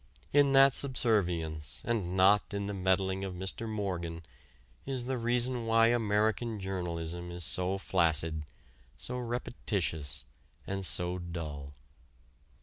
In 0.33 0.53
that 0.53 0.73
subservience, 0.73 1.83
and 1.85 2.17
not 2.17 2.55
in 2.55 2.65
the 2.65 2.73
meddling 2.73 3.23
of 3.23 3.35
Mr. 3.35 3.69
Morgan, 3.69 4.23
is 4.83 5.05
the 5.05 5.19
reason 5.19 5.67
why 5.67 5.89
American 5.89 6.59
journalism 6.59 7.29
is 7.29 7.43
so 7.43 7.77
flaccid, 7.77 8.41
so 8.97 9.19
repetitious 9.19 10.25
and 10.65 10.83
so 10.83 11.19
dull. 11.19 11.75